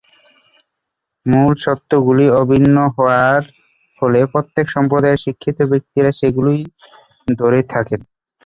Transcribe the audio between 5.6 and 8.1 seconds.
ব্যক্তিরা সেগুলিই ধরে থাকেন।